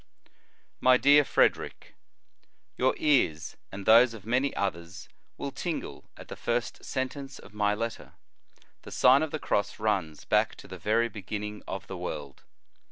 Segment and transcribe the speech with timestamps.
[0.79, 1.93] MY DEAR FREDERIC:
[2.75, 7.75] Your ears and those of many others will tingle at the first sentence of my
[7.75, 8.13] letter
[8.81, 12.41] the Sign of the Cross runs back to the very beginning of the world.